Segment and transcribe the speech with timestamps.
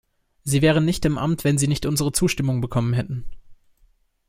[0.43, 3.23] Sie wären nicht im Amt, wenn Sie nicht unsere Zustimmung bekommen hätten.